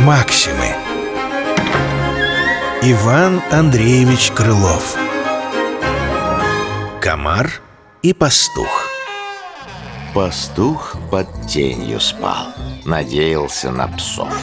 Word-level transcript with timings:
Максимы 0.00 0.64
Иван 2.80 3.42
Андреевич 3.50 4.30
Крылов 4.30 4.96
Комар 7.02 7.60
и 8.00 8.14
пастух 8.14 8.88
Пастух 10.14 10.96
под 11.10 11.26
тенью 11.46 12.00
спал, 12.00 12.46
надеялся 12.86 13.70
на 13.70 13.88
псов. 13.88 14.34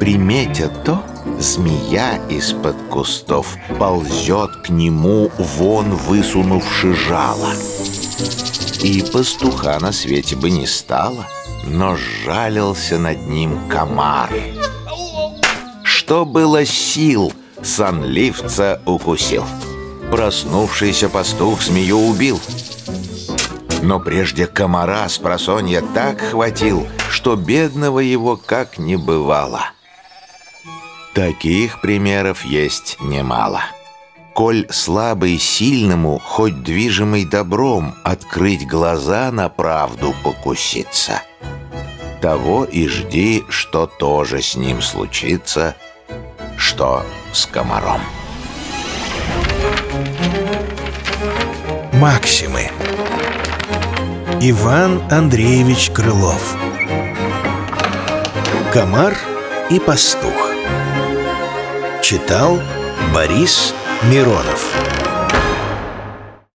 Приметя 0.00 0.68
то, 0.68 1.00
змея 1.38 2.18
из-под 2.28 2.74
кустов 2.90 3.56
ползет 3.78 4.50
к 4.64 4.68
нему, 4.68 5.30
вон 5.38 5.94
высунувши 5.94 6.92
жало. 6.92 7.52
И 8.82 9.00
пастуха 9.12 9.78
на 9.78 9.92
свете 9.92 10.34
бы 10.34 10.50
не 10.50 10.66
стало, 10.66 11.24
но 11.68 11.96
жалился 11.96 12.98
над 12.98 13.26
ним 13.26 13.68
комар. 13.68 14.30
Что 15.82 16.24
было 16.24 16.64
сил, 16.64 17.32
сонливца 17.62 18.80
укусил. 18.86 19.44
Проснувшийся 20.10 21.08
пастух 21.08 21.62
змею 21.62 21.98
убил. 21.98 22.40
Но 23.82 24.00
прежде 24.00 24.46
комара 24.46 25.08
с 25.08 25.18
просонья 25.18 25.82
так 25.94 26.20
хватил, 26.20 26.86
что 27.10 27.36
бедного 27.36 28.00
его 28.00 28.36
как 28.36 28.78
не 28.78 28.96
бывало. 28.96 29.70
Таких 31.14 31.80
примеров 31.80 32.44
есть 32.44 32.96
немало. 33.00 33.62
Коль 34.34 34.66
слабый 34.70 35.38
сильному, 35.38 36.20
хоть 36.24 36.62
движимый 36.62 37.24
добром, 37.24 37.94
открыть 38.04 38.66
глаза 38.66 39.32
на 39.32 39.48
правду 39.48 40.14
покуситься. 40.22 41.22
Того 42.20 42.64
и 42.64 42.88
жди, 42.88 43.44
что 43.48 43.86
тоже 43.86 44.42
с 44.42 44.56
ним 44.56 44.82
случится, 44.82 45.76
что 46.56 47.04
с 47.32 47.46
комаром. 47.46 48.00
Максимы. 51.92 52.70
Иван 54.40 55.02
Андреевич 55.10 55.90
Крылов. 55.90 56.56
Комар 58.72 59.16
и 59.70 59.80
пастух 59.80 60.52
Читал 62.02 62.60
Борис 63.12 63.74
Миронов 64.04 64.87